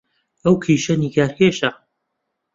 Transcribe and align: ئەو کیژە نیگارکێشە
ئەو 0.43 0.53
کیژە 0.63 0.95
نیگارکێشە 1.03 1.69